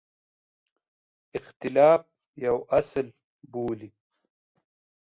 اختلاف 1.37 2.01
یو 2.45 2.57
اصل 2.79 3.07
بولي. 3.51 3.89